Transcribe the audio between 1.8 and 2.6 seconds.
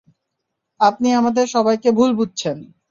ভুল বুঝছেন!